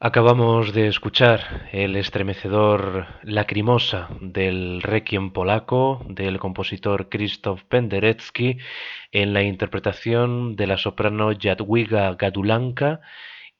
[0.00, 8.58] Acabamos de escuchar el estremecedor Lacrimosa del Requiem polaco del compositor Krzysztof Penderecki
[9.10, 13.00] en la interpretación de la soprano Jadwiga Gadulanka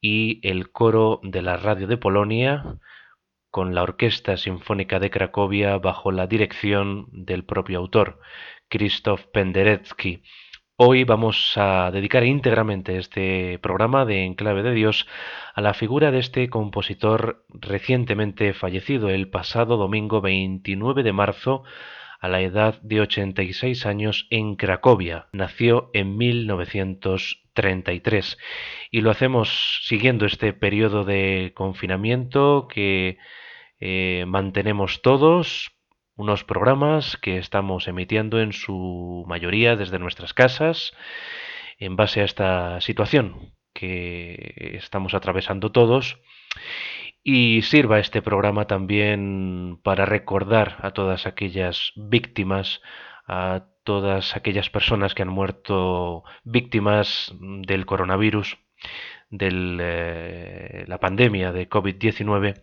[0.00, 2.78] y el coro de la radio de Polonia
[3.50, 8.20] con la Orquesta Sinfónica de Cracovia bajo la dirección del propio autor,
[8.68, 10.22] Krzysztof Penderecki.
[10.80, 15.08] Hoy vamos a dedicar íntegramente este programa de Enclave de Dios
[15.52, 21.64] a la figura de este compositor recientemente fallecido el pasado domingo 29 de marzo
[22.20, 25.26] a la edad de 86 años en Cracovia.
[25.32, 28.38] Nació en 1933
[28.92, 33.18] y lo hacemos siguiendo este periodo de confinamiento que
[33.80, 35.72] eh, mantenemos todos
[36.18, 40.92] unos programas que estamos emitiendo en su mayoría desde nuestras casas
[41.78, 46.20] en base a esta situación que estamos atravesando todos.
[47.22, 52.80] Y sirva este programa también para recordar a todas aquellas víctimas,
[53.28, 58.58] a todas aquellas personas que han muerto víctimas del coronavirus,
[59.30, 62.60] de eh, la pandemia de COVID-19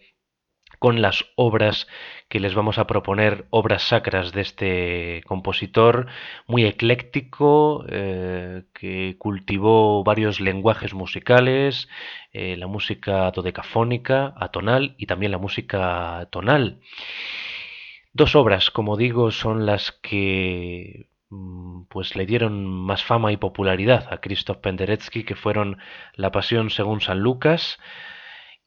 [0.85, 1.87] con las obras
[2.29, 6.05] que les vamos a proponer, obras sacras de este compositor,
[6.45, 11.89] muy ecléctico, eh, que cultivó varios lenguajes musicales,
[12.33, 16.81] eh, la música dodecafónica, atonal y también la música tonal.
[18.13, 24.07] Dos obras, como digo, son las que mm, pues le dieron más fama y popularidad
[24.11, 25.79] a Krzysztof Penderecki, que fueron
[26.13, 27.79] La Pasión según San Lucas,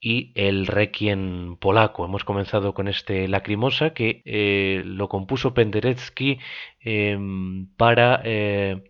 [0.00, 2.04] y el Requiem polaco.
[2.04, 6.38] Hemos comenzado con este Lacrimosa que eh, lo compuso Penderecki
[6.80, 8.82] em, para eh,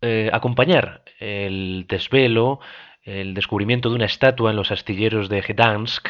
[0.00, 2.60] eh, acompañar el desvelo,
[3.02, 6.08] el descubrimiento de una estatua en los astilleros de Gdansk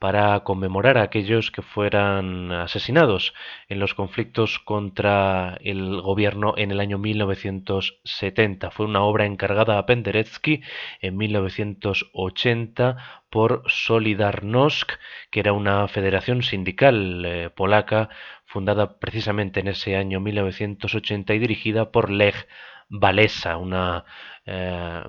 [0.00, 3.34] para conmemorar a aquellos que fueran asesinados
[3.68, 8.70] en los conflictos contra el gobierno en el año 1970.
[8.70, 10.62] Fue una obra encargada a Penderecki
[11.02, 12.96] en 1980
[13.28, 14.92] por Solidarnosc,
[15.30, 18.08] que era una federación sindical eh, polaca
[18.46, 22.48] fundada precisamente en ese año 1980 y dirigida por Lech
[22.90, 24.06] Walesa, una
[24.46, 25.02] eh,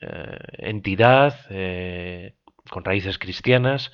[0.00, 1.36] eh, entidad
[2.70, 3.92] con raíces cristianas,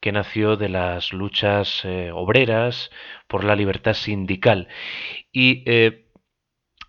[0.00, 2.90] que nació de las luchas eh, obreras
[3.28, 4.68] por la libertad sindical.
[5.32, 6.06] Y eh,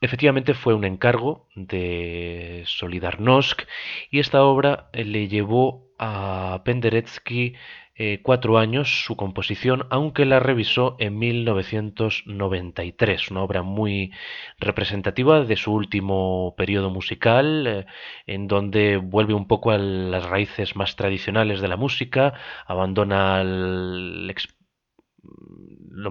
[0.01, 3.63] efectivamente fue un encargo de Solidarnosc
[4.11, 7.55] y esta obra le llevó a Penderecki
[7.97, 14.12] eh, cuatro años su composición, aunque la revisó en 1993, una obra muy
[14.59, 17.86] representativa de su último periodo musical, eh,
[18.27, 22.34] en donde vuelve un poco a las raíces más tradicionales de la música,
[22.67, 24.34] abandona lo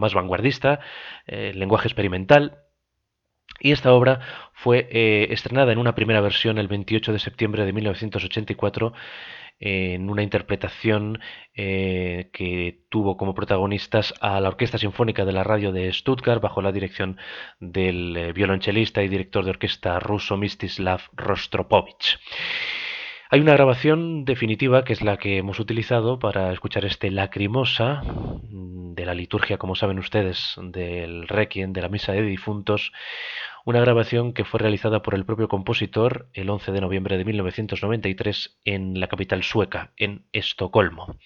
[0.00, 0.80] más vanguardista,
[1.26, 2.60] eh, el lenguaje experimental,
[3.60, 4.20] y esta obra
[4.54, 4.88] fue
[5.30, 8.94] estrenada en una primera versión el 28 de septiembre de 1984
[9.60, 11.20] en una interpretación
[11.54, 16.62] eh, que tuvo como protagonistas a la Orquesta Sinfónica de la Radio de Stuttgart bajo
[16.62, 17.16] la dirección
[17.60, 22.18] del eh, violonchelista y director de orquesta ruso Mistislav Rostropovich.
[23.30, 28.94] Hay una grabación definitiva que es la que hemos utilizado para escuchar este Lacrimosa mm,
[28.94, 32.92] de la liturgia, como saben ustedes, del Requiem, de la Misa de Difuntos,
[33.64, 38.58] una grabación que fue realizada por el propio compositor el 11 de noviembre de 1993
[38.66, 41.16] en la capital sueca, en Estocolmo.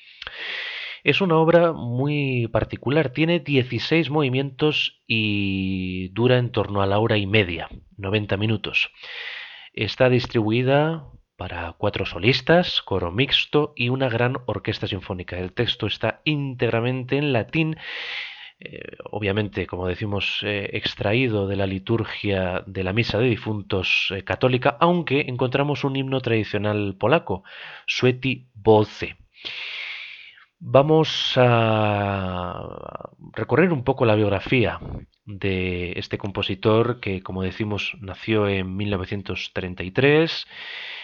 [1.03, 7.17] Es una obra muy particular, tiene 16 movimientos y dura en torno a la hora
[7.17, 8.93] y media, 90 minutos.
[9.73, 11.05] Está distribuida
[11.39, 15.39] para cuatro solistas, coro mixto y una gran orquesta sinfónica.
[15.39, 17.77] El texto está íntegramente en latín
[18.61, 24.25] eh, obviamente, como decimos, eh, extraído de la liturgia de la misa de difuntos eh,
[24.25, 27.45] católica, aunque encontramos un himno tradicional polaco,
[27.87, 29.17] Sueti Boce.
[30.61, 34.81] Vamos a recorrer un poco la biografía
[35.25, 40.47] de este compositor que, como decimos, nació en 1933,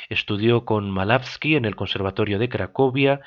[0.09, 3.21] estudió con Malawski en el Conservatorio de Cracovia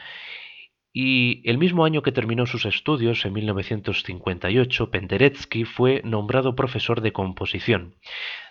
[0.91, 7.13] y el mismo año que terminó sus estudios, en 1958, Penderecki fue nombrado profesor de
[7.13, 7.95] composición.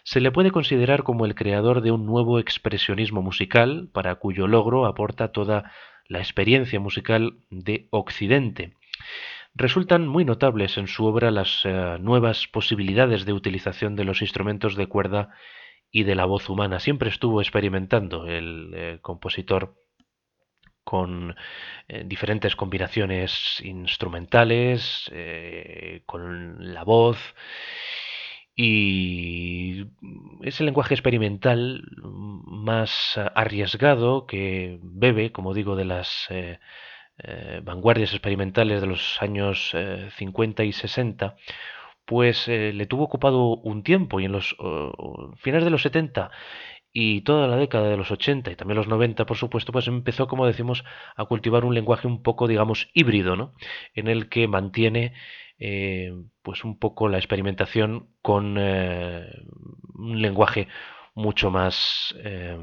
[0.02, 4.86] Se le puede considerar como el creador de un nuevo expresionismo musical, para cuyo logro
[4.86, 5.72] aporta toda
[6.08, 8.72] la experiencia musical de Occidente.
[9.58, 14.76] Resultan muy notables en su obra las eh, nuevas posibilidades de utilización de los instrumentos
[14.76, 15.30] de cuerda
[15.90, 16.78] y de la voz humana.
[16.78, 19.74] Siempre estuvo experimentando el eh, compositor
[20.84, 21.34] con
[21.88, 25.10] eh, diferentes combinaciones instrumentales,
[26.04, 27.18] con la voz.
[28.54, 29.86] Y
[30.42, 31.82] es el lenguaje experimental
[32.66, 36.58] más arriesgado que bebe, como digo, de las eh,
[37.62, 39.74] vanguardias experimentales de los años
[40.16, 41.36] 50 y 60,
[42.04, 44.54] pues le tuvo ocupado un tiempo y en los
[45.38, 46.30] finales de los 70
[46.98, 50.26] y toda la década de los 80 y también los 90, por supuesto, pues empezó,
[50.26, 50.82] como decimos,
[51.14, 53.52] a cultivar un lenguaje un poco, digamos, híbrido, ¿no?
[53.92, 55.12] En el que mantiene,
[55.58, 59.26] eh, pues un poco la experimentación con eh,
[59.94, 60.68] un lenguaje
[61.16, 62.56] mucho más eh,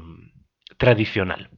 [0.78, 1.50] tradicional.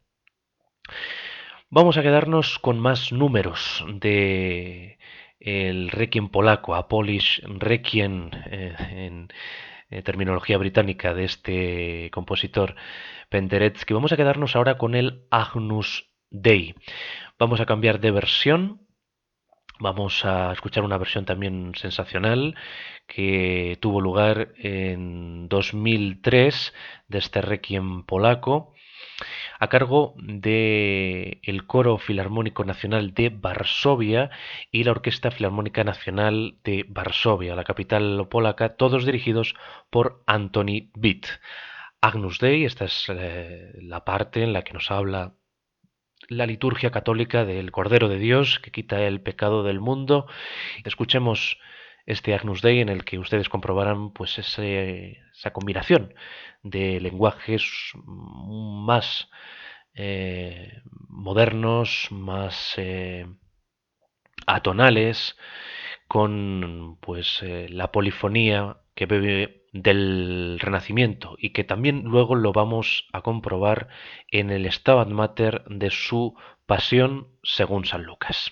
[1.70, 4.98] Vamos a quedarnos con más números de
[5.38, 9.28] el Requiem polaco, a Polish Requiem en
[9.90, 12.74] eh, terminología británica de este compositor
[13.28, 13.94] Penderecki.
[13.94, 16.74] Vamos a quedarnos ahora con el Agnus Dei.
[17.38, 18.85] Vamos a cambiar de versión.
[19.78, 22.54] Vamos a escuchar una versión también sensacional
[23.06, 26.72] que tuvo lugar en 2003
[27.08, 28.72] de este requiem polaco
[29.58, 34.30] a cargo del el Coro Filarmónico Nacional de Varsovia
[34.70, 39.54] y la Orquesta Filarmónica Nacional de Varsovia, la capital polaca, todos dirigidos
[39.90, 41.26] por Anthony Witt.
[42.00, 45.34] Agnus Dei, esta es eh, la parte en la que nos habla
[46.28, 50.26] la liturgia católica del Cordero de Dios que quita el pecado del mundo.
[50.84, 51.58] Escuchemos
[52.06, 56.14] este Agnus Dei en el que ustedes comprobarán pues esa combinación
[56.62, 57.64] de lenguajes
[57.94, 59.28] más
[59.94, 63.26] eh, modernos, más eh,
[64.46, 65.36] atonales,
[66.08, 73.06] con pues eh, la polifonía que bebe del Renacimiento y que también luego lo vamos
[73.12, 73.88] a comprobar
[74.30, 76.34] en el Stabat Mater de su
[76.66, 78.50] Pasión según San Lucas.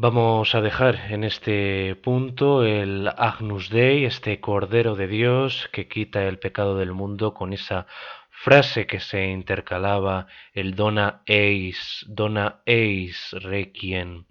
[0.00, 6.22] Vamos a dejar en este punto el Agnus Dei, este Cordero de Dios que quita
[6.28, 7.88] el pecado del mundo con esa
[8.30, 14.26] frase que se intercalaba el dona eis, dona eis requiem,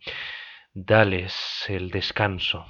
[0.74, 1.36] dales
[1.68, 2.68] el descanso,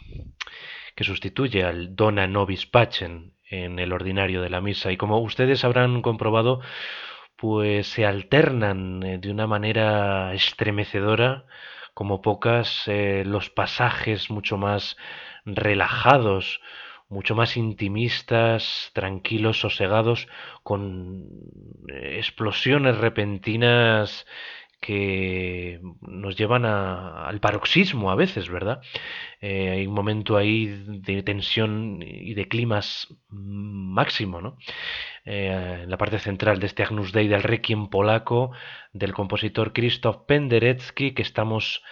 [0.96, 4.92] que sustituye al dona nobis pacem en el ordinario de la misa.
[4.92, 6.62] Y como ustedes habrán comprobado,
[7.36, 11.46] pues se alternan eh, de una manera estremecedora
[11.98, 14.98] como pocas eh, los pasajes mucho más
[15.46, 16.62] relajados,
[17.10, 20.28] mucho más intimistas, tranquilos, sosegados,
[20.62, 21.26] con
[21.88, 24.28] eh, explosiones repentinas
[24.80, 28.82] que nos llevan al paroxismo a veces, ¿verdad?
[29.42, 34.58] Eh, hay un momento ahí de tensión y de climas máximo, ¿no?
[35.26, 38.52] Eh, en la parte central de este Agnus Dei del Requiem polaco
[38.94, 41.84] del compositor Krzysztof Penderecki que estamos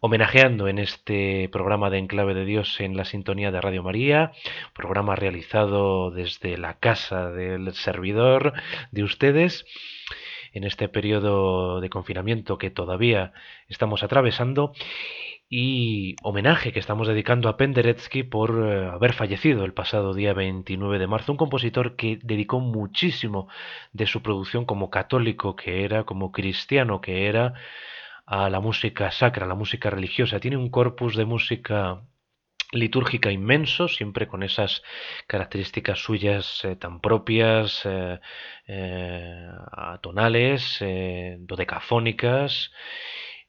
[0.00, 4.32] homenajeando en este programa de Enclave de Dios en la sintonía de Radio María,
[4.72, 8.54] programa realizado desde la casa del servidor
[8.92, 9.66] de ustedes
[10.52, 13.32] en este periodo de confinamiento que todavía
[13.68, 14.72] estamos atravesando
[15.52, 21.00] y homenaje que estamos dedicando a Penderecki por eh, haber fallecido el pasado día 29
[21.00, 23.48] de marzo, un compositor que dedicó muchísimo
[23.92, 27.54] de su producción como católico que era, como cristiano que era,
[28.26, 30.38] a la música sacra, a la música religiosa.
[30.38, 32.02] Tiene un corpus de música
[32.72, 34.82] litúrgica inmenso, siempre con esas
[35.26, 38.20] características suyas eh, tan propias, eh,
[38.66, 40.78] eh, atonales,
[41.40, 42.70] dodecafónicas,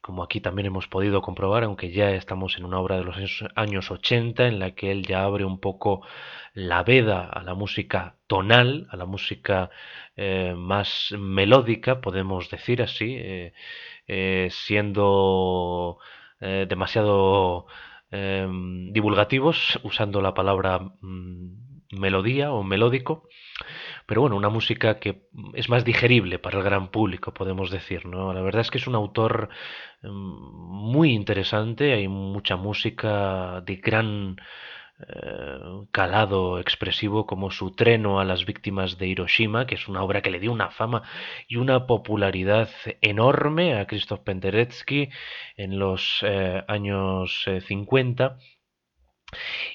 [0.00, 3.90] como aquí también hemos podido comprobar, aunque ya estamos en una obra de los años
[3.90, 6.04] 80 en la que él ya abre un poco
[6.54, 9.70] la veda a la música tonal, a la música
[10.56, 13.52] más melódica, podemos decir así,
[14.50, 15.98] siendo
[16.40, 17.66] demasiado
[18.14, 23.26] Em, divulgativos usando la palabra mm, melodía o melódico,
[24.06, 28.34] pero bueno, una música que es más digerible para el gran público, podemos decir, ¿no?
[28.34, 29.48] La verdad es que es un autor
[30.02, 34.36] em, muy interesante, hay mucha música de gran
[35.90, 40.30] calado expresivo como su treno a las víctimas de Hiroshima, que es una obra que
[40.30, 41.02] le dio una fama
[41.48, 45.10] y una popularidad enorme a Krzysztof Penderecki
[45.56, 48.38] en los eh, años 50.
[48.40, 48.44] Eh,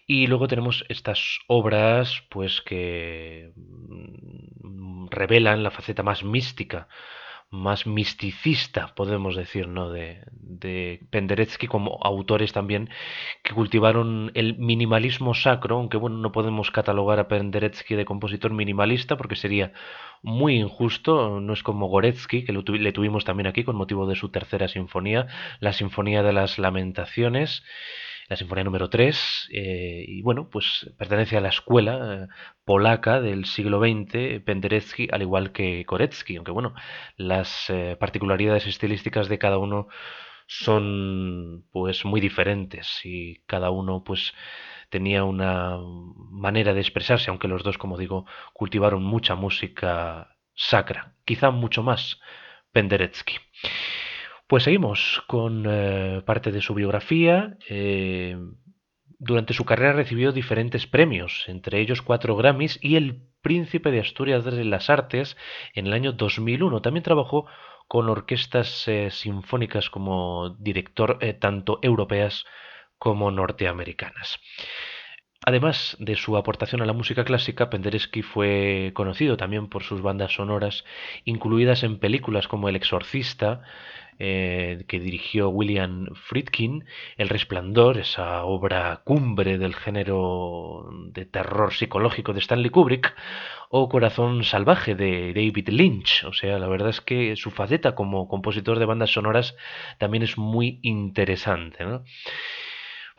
[0.06, 6.88] y luego tenemos estas obras pues que mm, revelan la faceta más mística
[7.50, 9.90] más misticista, podemos decir, ¿no?
[9.90, 12.90] De, de Penderecki como autores también
[13.44, 19.16] que cultivaron el minimalismo sacro, aunque bueno, no podemos catalogar a Penderecki de compositor minimalista
[19.16, 19.72] porque sería
[20.22, 24.30] muy injusto, no es como Goretzky, que le tuvimos también aquí con motivo de su
[24.30, 25.28] tercera sinfonía,
[25.60, 27.64] la Sinfonía de las Lamentaciones,
[28.28, 32.28] la Sinfonía número 3, eh, y bueno, pues pertenece a la escuela eh,
[32.66, 36.74] polaca del siglo XX, Penderecki, al igual que Koretsky, aunque bueno,
[37.16, 39.88] las eh, particularidades estilísticas de cada uno
[40.48, 44.34] son pues muy diferentes y cada uno pues
[44.90, 45.78] tenía una
[46.32, 52.20] manera de expresarse, aunque los dos, como digo, cultivaron mucha música sacra, quizá mucho más
[52.72, 53.38] Penderecki.
[54.48, 57.58] Pues seguimos con eh, parte de su biografía.
[57.68, 58.38] Eh,
[59.20, 64.46] durante su carrera recibió diferentes premios, entre ellos cuatro Grammys y el Príncipe de Asturias
[64.46, 65.36] de las Artes
[65.74, 66.82] en el año 2001.
[66.82, 67.46] También trabajó
[67.90, 72.46] con orquestas eh, sinfónicas como director, tanto europeas
[72.98, 74.40] como norteamericanas.
[75.48, 80.34] Además de su aportación a la música clásica, Penderecki fue conocido también por sus bandas
[80.34, 80.84] sonoras,
[81.24, 83.62] incluidas en películas como El Exorcista,
[84.20, 86.84] eh, que dirigió William Friedkin,
[87.16, 93.16] El Resplandor, esa obra cumbre del género de terror psicológico de Stanley Kubrick,
[93.70, 96.26] o Corazón Salvaje de David Lynch.
[96.26, 99.56] O sea, la verdad es que su faceta como compositor de bandas sonoras
[99.98, 101.86] también es muy interesante.
[101.86, 102.04] ¿no?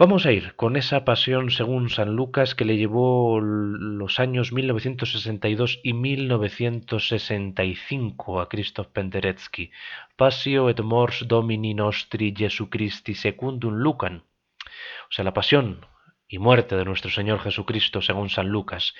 [0.00, 5.80] Vamos a ir con esa pasión según San Lucas que le llevó los años 1962
[5.82, 9.72] y 1965 a Christoph Penderecki.
[10.14, 14.22] Pasio et mors Domini nostri Jesu Christi secundum Lucan.
[15.10, 15.84] O sea, la pasión
[16.28, 18.94] y muerte de nuestro Señor Jesucristo según San Lucas.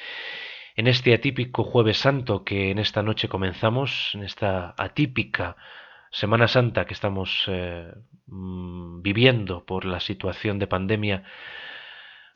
[0.74, 5.56] En este atípico jueves santo que en esta noche comenzamos, en esta atípica
[6.10, 7.92] Semana Santa que estamos eh,
[8.26, 11.24] mm, viviendo por la situación de pandemia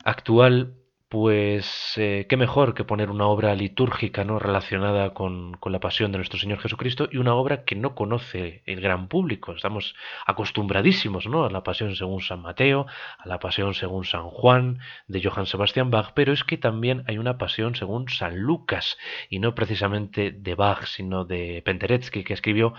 [0.03, 0.75] actual,
[1.13, 6.17] pues eh, qué mejor que poner una obra litúrgica no relacionada con, la pasión de
[6.17, 9.51] nuestro Señor Jesucristo y una obra que no conoce el gran público.
[9.51, 9.93] Estamos
[10.25, 11.45] acostumbradísimos ¿no?
[11.45, 12.87] a la pasión según San Mateo,
[13.19, 17.19] a la pasión según San Juan, de Johann Sebastian Bach, pero es que también hay
[17.19, 18.97] una pasión según San Lucas,
[19.29, 22.73] y no precisamente de Bach, sino de Penderecki, que escribió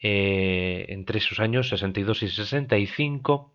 [0.00, 3.54] eh, entre sus años 62 y 65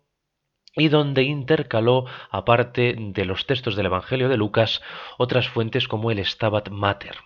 [0.76, 4.82] y donde intercaló, aparte de los textos del Evangelio de Lucas,
[5.18, 7.16] otras fuentes como el Stabat Mater.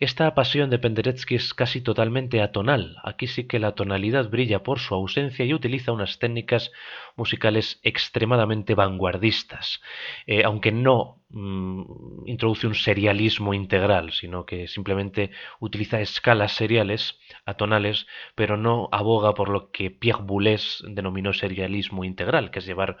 [0.00, 2.96] Esta pasión de Penderecki es casi totalmente atonal.
[3.04, 6.72] Aquí sí que la tonalidad brilla por su ausencia y utiliza unas técnicas
[7.16, 9.80] musicales extremadamente vanguardistas,
[10.26, 15.30] eh, aunque no mm, introduce un serialismo integral, sino que simplemente
[15.60, 22.50] utiliza escalas seriales, atonales, pero no aboga por lo que Pierre Boulez denominó serialismo integral,
[22.50, 22.98] que es llevar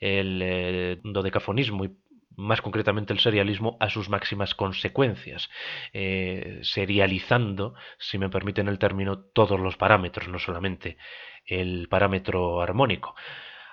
[0.00, 1.96] el eh, dodecafonismo y
[2.36, 5.50] más concretamente el serialismo, a sus máximas consecuencias,
[5.92, 10.96] eh, serializando, si me permiten el término, todos los parámetros, no solamente
[11.46, 13.14] el parámetro armónico.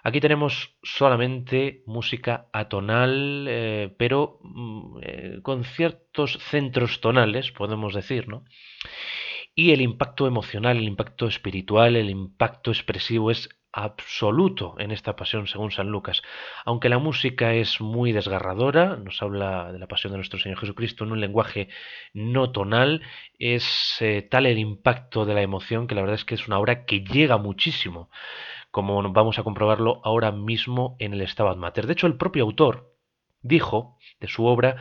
[0.06, 8.28] Aquí tenemos solamente música atonal, eh, pero mm, eh, con ciertos centros tonales, podemos decir,
[8.28, 8.44] ¿no?
[9.56, 15.48] Y el impacto emocional, el impacto espiritual, el impacto expresivo es absoluto en esta pasión
[15.48, 16.22] según San Lucas.
[16.64, 21.04] Aunque la música es muy desgarradora, nos habla de la pasión de nuestro Señor Jesucristo
[21.04, 21.70] en un lenguaje
[22.14, 23.02] no tonal,
[23.40, 26.60] es eh, tal el impacto de la emoción que la verdad es que es una
[26.60, 28.10] obra que llega muchísimo,
[28.72, 31.88] como vamos a comprobarlo ahora mismo en el Stabat Mater.
[31.88, 32.96] De hecho, el propio autor
[33.42, 34.78] dijo de su obra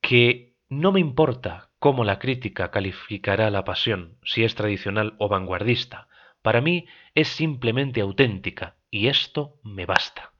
[0.00, 6.06] que no me importa cómo la crítica calificará la pasión, si es tradicional o vanguardista.
[6.40, 10.30] Para mí es simplemente auténtica y esto me basta.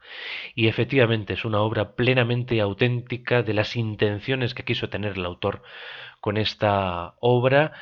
[0.55, 5.65] Y efectivamente es una obra plenamente auténtica de las intenciones que quiso tener el autor
[6.21, 7.73] con esta obra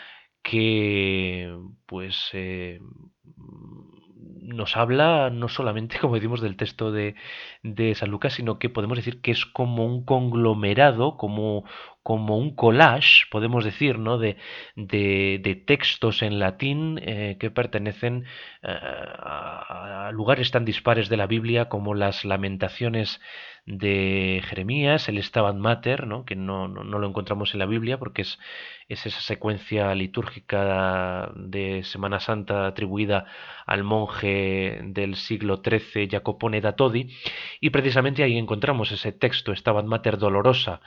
[0.42, 2.80] que pues eh,
[4.54, 7.14] nos habla no solamente, como decimos, del texto de,
[7.62, 11.64] de, San Lucas, sino que podemos decir que es como un conglomerado, como,
[12.02, 14.18] como un collage, podemos decir, ¿no?
[14.18, 14.36] de,
[14.74, 18.24] de, textos en latín eh, que pertenecen
[18.62, 23.20] eh, a, lugares tan dispares de la Biblia como las lamentaciones
[23.66, 26.24] de Jeremías, el Stabat Mater, ¿no?
[26.24, 28.38] que no, no, lo encontramos en la Biblia porque es,
[28.88, 33.26] es, esa secuencia litúrgica de Semana Santa atribuida
[33.66, 37.14] al monje del siglo XIII Jacopone da Todi,
[37.60, 40.80] y precisamente ahí encontramos ese texto Stabat Mater Dolorosa,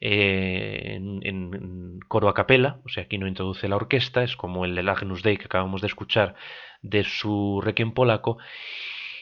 [0.00, 4.74] eh, en, coro a capela, o sea, aquí no introduce la orquesta, es como el
[4.74, 6.34] del Agnus Dei que acabamos de escuchar
[6.82, 8.38] de su requiem polaco.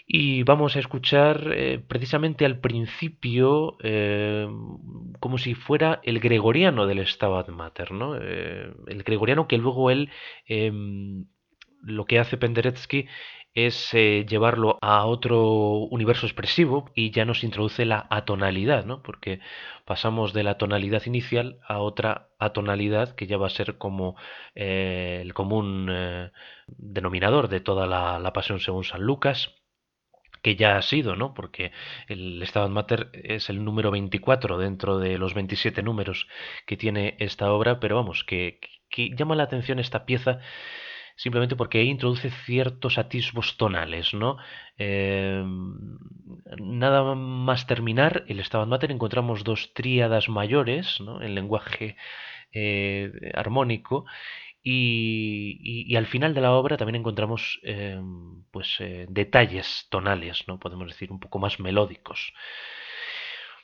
[0.09, 4.47] Y vamos a escuchar eh, precisamente al principio eh,
[5.19, 8.15] como si fuera el gregoriano del Stabat Mater, ¿no?
[8.15, 10.11] el gregoriano que luego él
[10.47, 11.25] em,
[11.83, 13.07] lo que hace Penderecki
[13.57, 19.03] es eh, llevarlo a otro universo expresivo y ya nos introduce la atonalidad, ¿no?
[19.03, 19.40] Porque
[19.87, 24.14] pasamos de la tonalidad inicial a otra atonalidad que ya va a ser como
[24.55, 26.33] eh, el común eh,
[26.66, 29.55] denominador de toda la, pasión según San Lucas
[30.42, 31.33] que ya ha sido, ¿no?
[31.33, 31.73] Porque
[32.09, 36.29] el Stabat Mater es el número 24 dentro de los 27 números
[36.66, 38.61] que tiene esta obra, pero vamos, que
[39.16, 40.40] llama la atención esta pieza
[41.17, 44.37] simplemente porque ahí introduce ciertos atisbos tonales, ¿no?
[44.79, 45.99] Em,
[46.59, 51.23] nada más terminar el Stabat Mater encontramos dos tríadas mayores, ¿no?
[51.23, 51.97] En lenguaje
[52.53, 54.05] eh, armónico
[54.63, 60.59] y, al final de la obra también encontramos em, pues eh, detalles tonales, ¿no?
[60.59, 62.33] Podemos decir un poco más melódicos.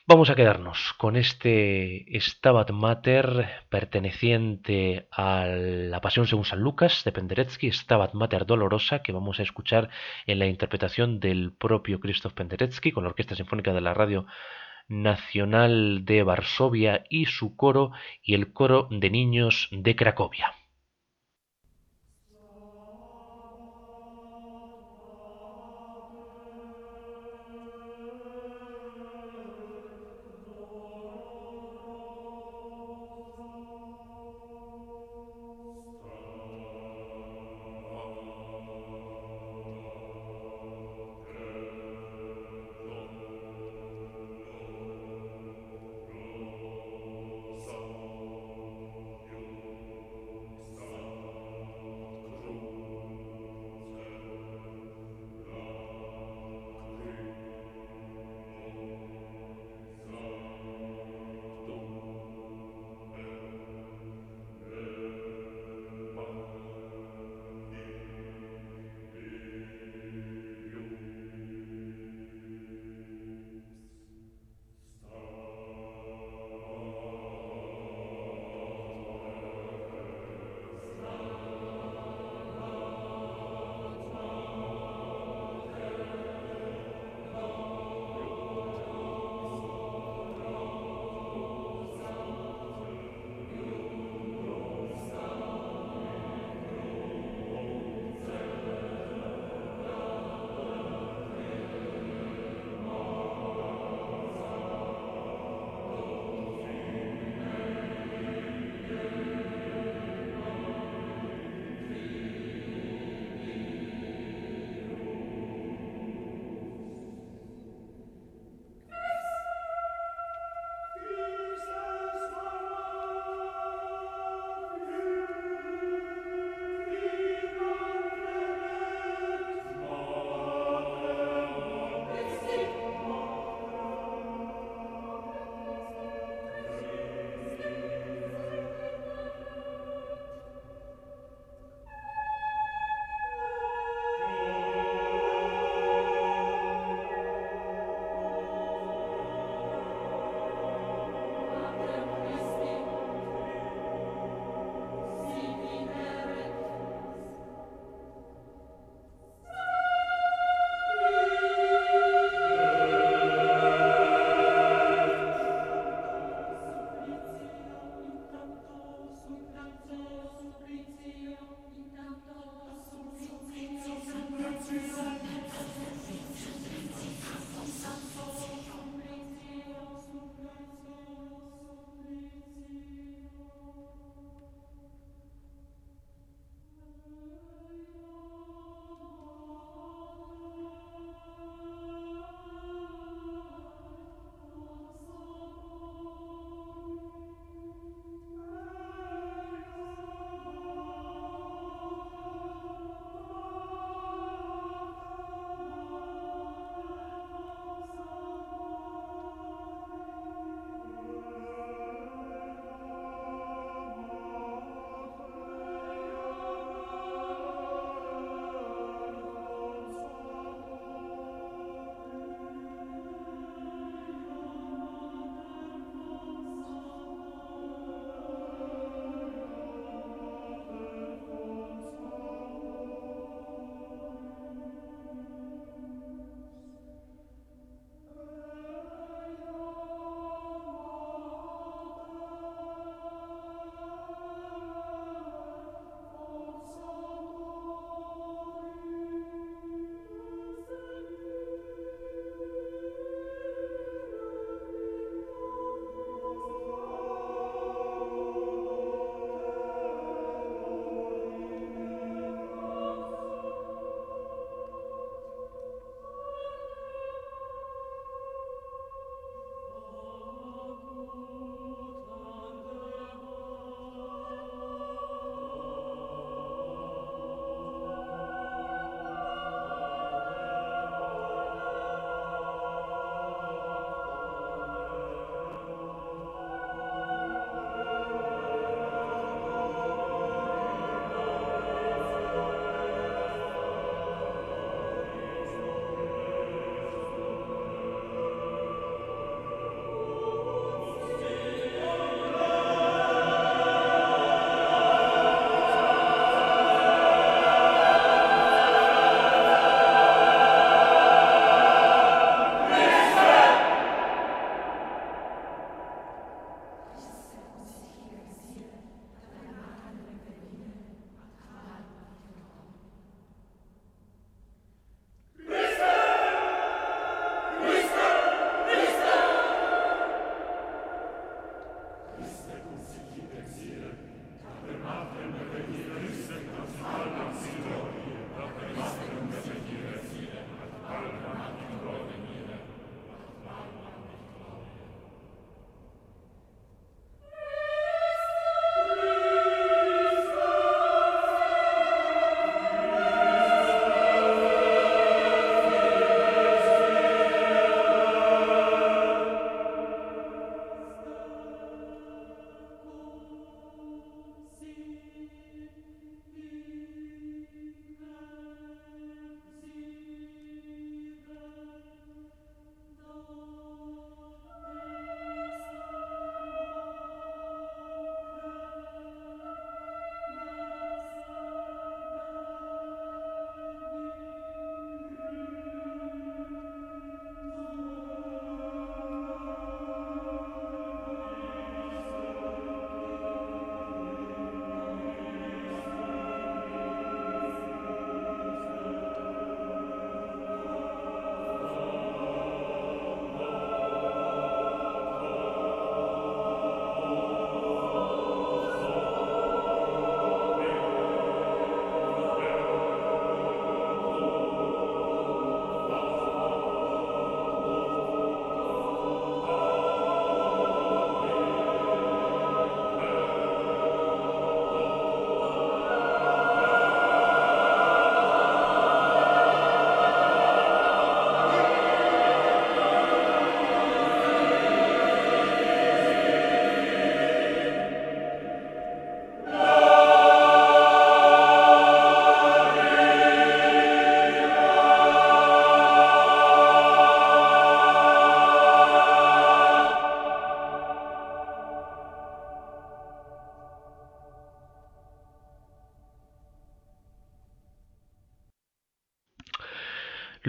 [0.05, 7.13] Vamos a quedarnos con este Stabat Mater perteneciente a la Pasión según San Lucas de
[7.13, 9.89] Penderecki, Stabat Mater Dolorosa, que vamos a escuchar
[10.27, 14.25] en la interpretación del propio Krzysztof Penderecki con la Orquesta Sinfónica de la Radio
[14.89, 20.53] Nacional de Varsovia y su coro y el coro de niños de Cracovia.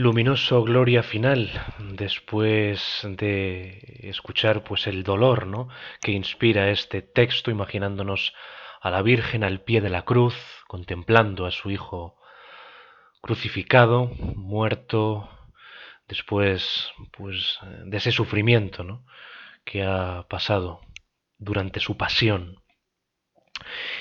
[0.04, 5.70] Luminoso gloria final después de escuchar pues el dolor ¿no?
[6.02, 8.34] que inspira este texto imaginándonos
[8.82, 10.34] a la Virgen al pie de la cruz
[10.68, 12.20] contemplando a su hijo
[13.22, 15.26] crucificado muerto
[16.06, 19.06] después pues de ese sufrimiento ¿no?
[19.64, 20.82] que ha pasado
[21.38, 22.62] durante su pasión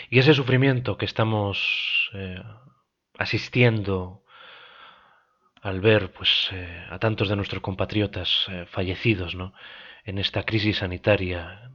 [0.09, 2.43] y ese sufrimiento que estamos eh,
[3.17, 4.22] asistiendo
[5.63, 9.53] al ver pues, eh, a tantos de nuestros compatriotas eh, fallecidos ¿no?
[10.03, 11.71] en esta crisis sanitaria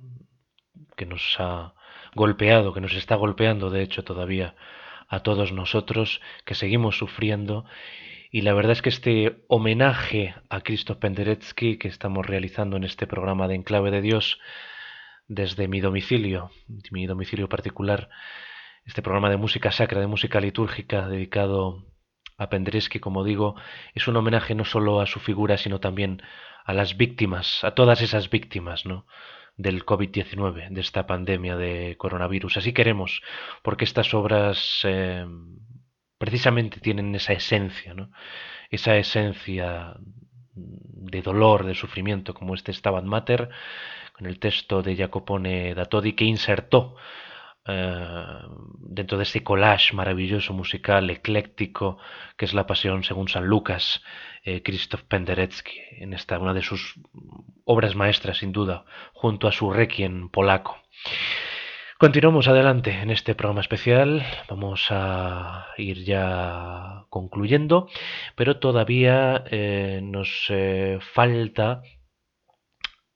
[0.94, 1.72] que nos ha
[2.14, 4.54] golpeado, que nos está golpeando de hecho todavía
[5.08, 7.64] a todos nosotros, que seguimos sufriendo.
[8.30, 13.06] Y la verdad es que este homenaje a Cristo Penderecki que estamos realizando en este
[13.06, 14.38] programa de Enclave de Dios
[15.28, 16.50] desde mi domicilio,
[16.90, 18.10] mi domicilio particular,
[18.84, 21.86] este programa de música sacra, de música litúrgica dedicado
[22.38, 23.56] a Penderecki, como digo,
[23.94, 26.22] es un homenaje no solo a su figura, sino también
[26.64, 29.06] a las víctimas, a todas esas víctimas, ¿no?
[29.56, 32.58] del COVID-19, de esta pandemia de coronavirus.
[32.58, 33.22] Así queremos,
[33.62, 35.26] porque estas obras eh,
[36.16, 38.10] precisamente tienen esa esencia, ¿no?
[38.70, 39.96] esa esencia
[40.54, 43.48] de dolor, de sufrimiento, como este Stabat Mater,
[44.16, 46.96] con el texto de Jacopone da Todi que insertó
[47.68, 51.98] dentro de ese collage maravilloso musical ecléctico
[52.36, 54.02] que es la pasión según San Lucas,
[54.42, 56.94] eh, Krzysztof Penderecki, en esta una de sus
[57.64, 60.78] obras maestras sin duda, junto a su requiem polaco.
[61.98, 67.88] Continuamos adelante en este programa especial, vamos a ir ya concluyendo,
[68.36, 70.50] pero todavía eh, nos
[71.00, 71.82] falta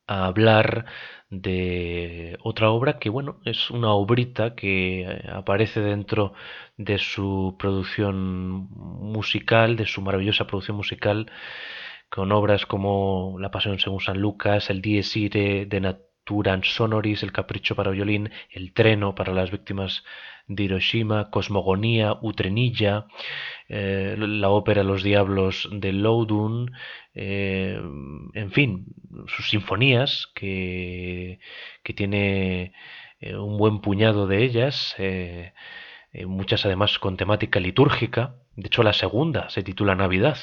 [0.06, 0.84] hablar
[1.32, 6.34] de otra obra que, bueno, es una obrita que eh, aparece dentro
[6.76, 11.30] de su producción musical, de su maravillosa producción musical,
[12.10, 15.80] con obras como La Pasión según San Lucas, El Dies Irae de
[16.22, 20.04] Naturan Sonoris, El Capricho para violín, El Treno para las víctimas
[20.46, 23.06] de Hiroshima, Cosmogonía, Utrenilla,
[23.68, 26.70] eh, la ópera Los Diablos de Loudun,
[27.14, 27.76] eh,
[28.34, 28.86] en fin,
[29.26, 31.40] sus sinfonías, que,
[31.82, 32.72] que tiene
[33.20, 34.94] eh, un buen puñado de ellas,
[36.26, 38.36] muchas además con temática litúrgica.
[38.54, 40.36] De hecho, la segunda se titula Navidad.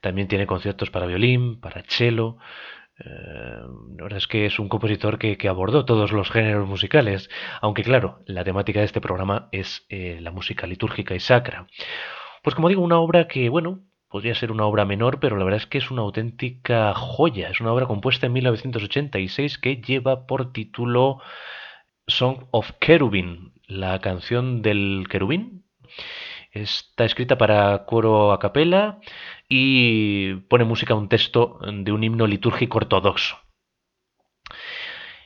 [0.00, 2.36] También tiene conciertos para violín, para cello,
[3.04, 3.60] eh,
[3.96, 7.30] la verdad es que es un compositor que, abordó todos los géneros musicales,
[7.60, 11.66] aunque claro, la temática de este programa es eh, la música litúrgica y sacra.
[12.42, 15.60] Pues como digo, una obra que, bueno, podría ser una obra menor, pero la verdad
[15.60, 17.50] es que es una auténtica joya.
[17.50, 21.20] Es una obra compuesta en 1986 que lleva por título
[22.06, 25.57] Song of Cherubin, la canción del querubín.
[26.52, 29.00] Está escrita para coro a capela
[29.48, 33.36] y pone música a un texto de un himno litúrgico ortodoxo.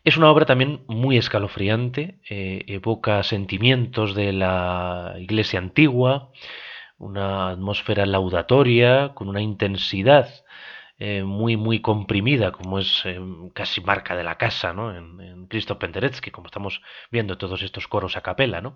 [0.05, 6.33] Es una obra también muy escalofriante, eh, evoca sentimientos de la iglesia antigua,
[6.99, 10.29] una atmósfera laudatoria, con una intensidad
[10.99, 13.21] eh, muy, muy comprimida, como es eh,
[13.55, 14.97] casi marca de la casa, ¿no?
[14.97, 18.75] En, en Cristo Penderecki, como estamos viendo todos estos coros a capela, ¿no?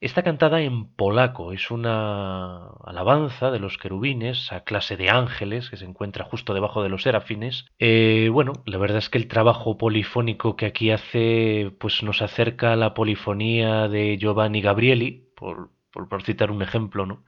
[0.00, 5.76] Está cantada en polaco, es una alabanza de los querubines a clase de ángeles que
[5.76, 7.66] se encuentra justo debajo de los serafines.
[7.78, 12.72] Eh, bueno, la verdad es que el trabajo polifónico que aquí hace pues nos acerca
[12.72, 17.24] a la polifonía de Giovanni Gabrieli, por, por, citar un ejemplo, ¿no?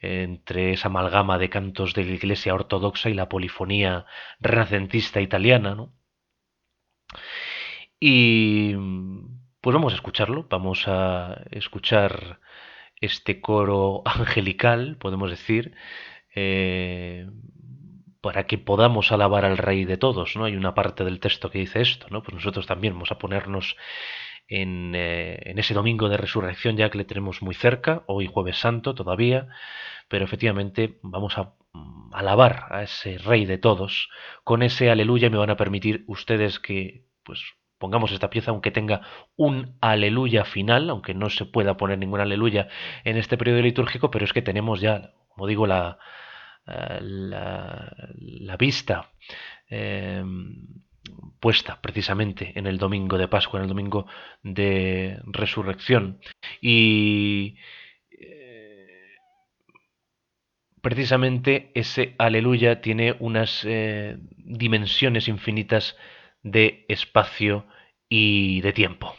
[0.00, 4.06] entre esa amalgama de cantos de la Iglesia ortodoxa y la polifonía
[4.40, 5.92] renacentista italiana, ¿no?
[8.00, 8.74] Y
[9.68, 12.40] pues vamos a escucharlo, vamos a escuchar
[13.02, 15.74] este coro angelical, podemos decir,
[16.34, 17.28] eh,
[18.22, 20.46] para que podamos alabar al Rey de todos, ¿no?
[20.46, 22.22] Hay una parte del texto que dice esto, ¿no?
[22.22, 23.76] Pues nosotros también vamos a ponernos
[24.48, 28.56] en, eh, en ese domingo de resurrección ya que le tenemos muy cerca, hoy jueves
[28.56, 29.48] santo todavía,
[30.08, 34.08] pero efectivamente vamos a mm, alabar a ese Rey de todos
[34.44, 39.02] con ese aleluya me van a permitir ustedes que pues pongamos esta pieza aunque tenga
[39.36, 42.68] un aleluya final, aunque no se pueda poner ningún aleluya
[43.04, 45.98] en este periodo litúrgico, pero es que tenemos ya, como digo, la,
[46.68, 49.10] eh, la, vista
[49.70, 50.66] em,
[51.40, 54.06] puesta precisamente en el domingo de Pascua, en el domingo
[54.42, 56.20] de resurrección.
[56.60, 57.56] Y
[58.10, 59.14] eh,
[60.82, 65.96] precisamente ese aleluya tiene unas eh, dimensiones infinitas
[66.42, 67.66] de espacio
[68.08, 69.14] y de tiempo.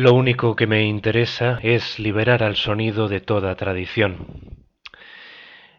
[0.00, 4.64] Lo único que me interesa es liberar al sonido de toda tradición.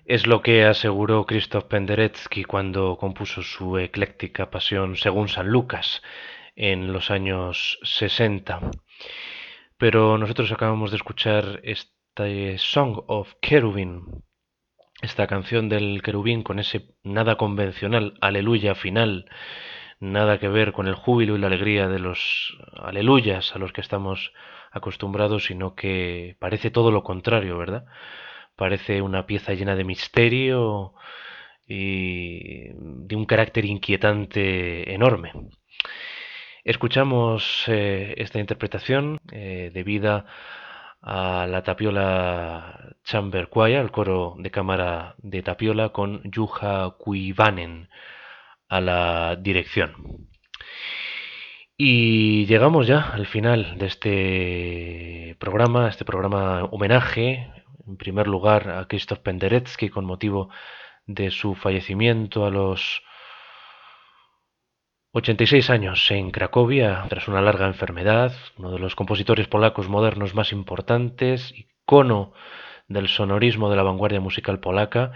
[0.05, 6.03] Es lo que aseguró Krzysztof Penderecki cuando compuso su ecléctica pasión según San Lucas
[6.55, 8.59] en los años 60.
[9.79, 14.21] Pero nosotros acabamos de escuchar este Song of Cherubim,
[15.01, 19.25] esta canción del querubín con ese nada convencional aleluya final
[20.01, 23.81] nada que ver con el júbilo y la alegría de los aleluyas a los que
[23.81, 24.33] estamos
[24.71, 27.85] acostumbrados, sino que parece todo lo contrario, ¿verdad?
[28.55, 30.93] Parece una pieza llena de misterio
[31.67, 35.31] y de un carácter inquietante enorme.
[36.63, 40.25] Escuchamos eh, esta interpretación eh, debida
[41.01, 47.89] a la Tapiola Chamber Choir, el coro de cámara de Tapiola, con Juha Kuivanen
[48.71, 50.29] a la dirección.
[51.77, 57.51] Y llegamos ya al final de este programa, este programa homenaje,
[57.85, 60.49] en primer lugar a Krzysztof Penderecki con motivo
[61.05, 63.03] de su fallecimiento a los
[65.11, 70.53] 86 años en Cracovia tras una larga enfermedad, uno de los compositores polacos modernos más
[70.53, 72.31] importantes, icono
[72.93, 75.11] del sonorismo de la vanguardia musical polaca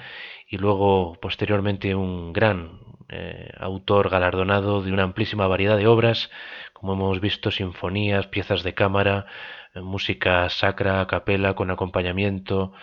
[0.48, 6.32] y luego posteriormente un gran eh, autor galardonado de una amplísima variedad de obras,
[6.74, 9.28] como hemos visto, sinfonías, piezas de cámara,
[9.76, 12.74] eh, música sacra, capela, con acompañamiento,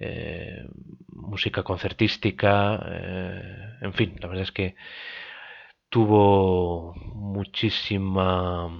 [0.00, 0.64] eh,
[1.08, 2.80] música concertística,
[3.80, 4.76] en fin, la verdad es que
[5.88, 8.70] tuvo muchísima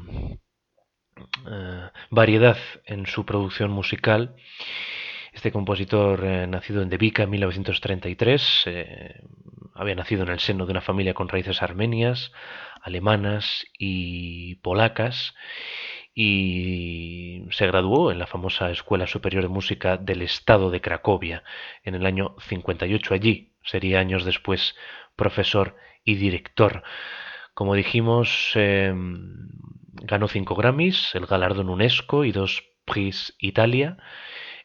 [2.10, 4.36] variedad en su producción musical.
[5.38, 8.64] Este compositor, nacido en Devica en 1933,
[9.72, 12.32] había nacido en el seno de una familia con raíces armenias,
[12.82, 15.36] alemanas y polacas
[16.12, 21.44] y se graduó en la famosa Escuela Superior de Música del Estado de Cracovia
[21.84, 23.14] en el año 58.
[23.14, 24.74] Allí sería años después
[25.14, 26.82] profesor y director.
[27.54, 29.50] Como dijimos, em,
[30.02, 33.98] ganó cinco Grammys, el galardón UNESCO y dos Prix Italia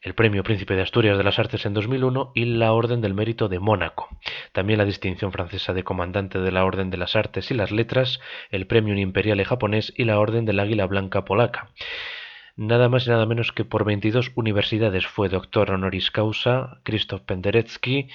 [0.03, 3.47] el Premio Príncipe de Asturias de las Artes en 2001 y la Orden del Mérito
[3.47, 4.09] de Mónaco.
[4.51, 8.19] También la distinción francesa de Comandante de la Orden de las Artes y las Letras,
[8.51, 11.69] el Premio Imperiale japonés y la Orden del Águila Blanca polaca.
[12.57, 18.09] Nada más y nada menos que por 22 universidades fue doctor honoris causa Krzysztof Penderecki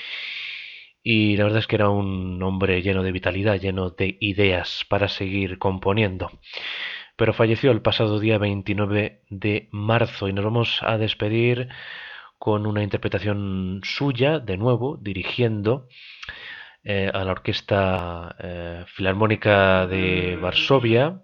[1.02, 5.08] y la verdad es que era un hombre lleno de vitalidad, lleno de ideas para
[5.08, 6.30] seguir componiendo
[7.18, 11.68] pero falleció el pasado día 29 de marzo y nos vamos a despedir
[12.38, 15.88] con una interpretación suya, de nuevo, dirigiendo
[16.84, 21.22] eh, a la Orquesta eh, Filarmónica de Varsovia,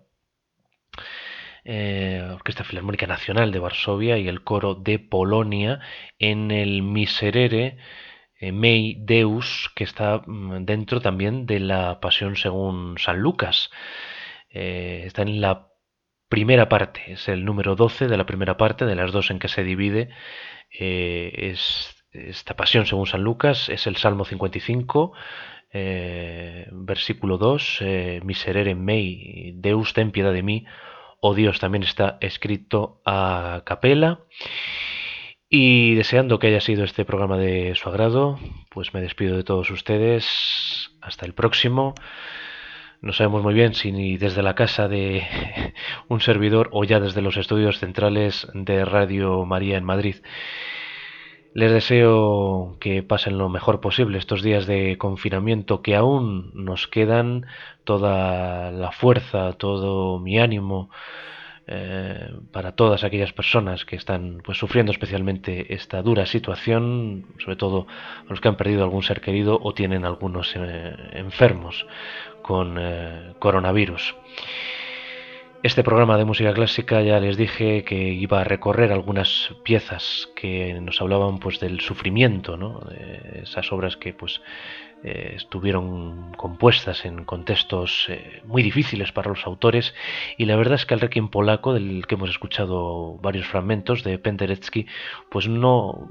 [1.64, 5.78] eh, Orquesta Filarmónica Nacional de Varsovia y el coro de Polonia
[6.18, 7.78] en el Miserere
[8.40, 13.70] Mei Deus, que está mm, dentro también de la Pasión según San Lucas.
[14.50, 15.68] está en la
[16.34, 19.46] primera parte, es el número 12 de la primera parte, de las dos en que
[19.46, 20.08] se divide.
[20.76, 25.12] Eh, es esta pasión según San Lucas, es el Salmo 55,
[25.72, 30.66] eh, versículo 2, eh, Miserere mei, Deus ten piedad de mí,
[31.20, 34.24] oh Dios, también está escrito a capela.
[35.48, 39.70] Y deseando que haya sido este programa de su agrado, pues me despido de todos
[39.70, 40.90] ustedes.
[41.00, 41.94] Hasta el próximo
[43.00, 45.22] no sabemos muy bien si desde la casa de
[46.08, 50.16] un servidor o ya desde los estudios centrales de Radio María en Madrid.
[51.54, 57.46] Les deseo que pasen lo mejor posible estos días de confinamiento que aún nos quedan
[57.84, 60.90] toda la fuerza, todo mi ánimo
[61.66, 67.86] eh, para todas aquellas personas que están pues sufriendo especialmente esta dura situación, sobre todo
[68.28, 71.86] los que han perdido algún ser querido o tienen algunos eh, enfermos
[72.42, 74.14] con eh, coronavirus.
[75.62, 80.78] Este programa de música clásica ya les dije que iba a recorrer algunas piezas que
[80.82, 82.80] nos hablaban pues del sufrimiento, ¿no?
[82.80, 84.42] de esas obras que pues
[85.06, 89.94] eh, estuvieron compuestas en contextos eh, muy difíciles para los autores
[90.38, 94.18] y la verdad es que el requiem polaco del que hemos escuchado varios fragmentos de
[94.18, 94.86] Penderecki
[95.28, 96.08] pues no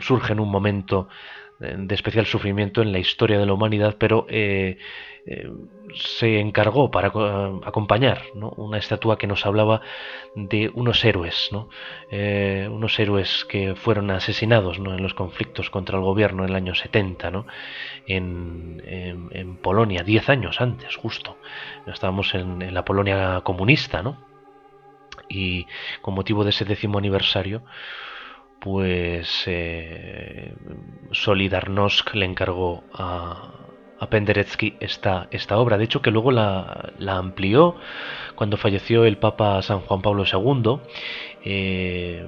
[0.00, 1.08] surge en un momento
[1.58, 4.78] de especial sufrimiento en la historia de la humanidad, pero eh,
[5.26, 5.50] eh,
[5.94, 7.08] se encargó para
[7.64, 9.80] acompañar una estatua que nos hablaba
[10.36, 11.50] de unos héroes,
[12.12, 16.74] eh, unos héroes que fueron asesinados en los conflictos contra el gobierno en el año
[16.76, 17.44] 70,
[18.06, 21.38] en, en, Polonia, diez años antes justo.
[21.86, 24.28] Estábamos en, en la Polonia comunista, ¿no?
[25.28, 25.66] y
[26.00, 27.62] con motivo de ese décimo aniversario,
[28.60, 30.54] pues eh,
[31.12, 35.78] Solidarnosc le encargó a, a Penderecki esta, esta obra.
[35.78, 37.76] De hecho, que luego la, amplió
[38.34, 40.80] cuando falleció el Papa San Juan Pablo II.
[41.44, 42.26] Eh,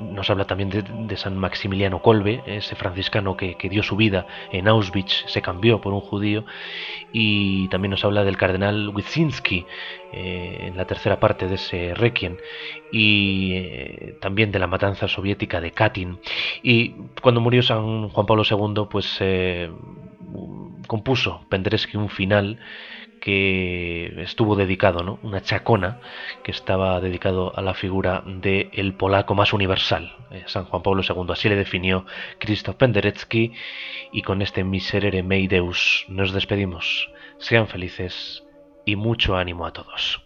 [0.00, 5.24] nos habla también de, San Maximiliano Kolbe, ese franciscano que, dio su vida en Auschwitz,
[5.26, 6.44] se cambió por un judío,
[7.12, 9.66] y también nos habla del cardenal Wyszynski
[10.12, 12.36] eh, en la tercera parte de ese Requiem,
[12.92, 16.18] y eh, también de la matanza soviética de Katyn.
[16.62, 19.70] Y cuando murió San Juan Pablo II, pues eh,
[20.86, 22.58] compuso Penderecki un final
[23.26, 25.18] que estuvo dedicado, ¿no?
[25.24, 25.98] una chacona
[26.44, 31.02] que estaba dedicado a la figura del el polaco más universal, eh, San Juan Pablo
[31.02, 31.32] II.
[31.32, 32.06] Así le definió
[32.38, 33.52] Krzysztof Penderecki
[34.12, 37.10] y con este Miserere Mei Deus nos despedimos.
[37.38, 38.44] Sean felices
[38.84, 40.25] y mucho ánimo a todos.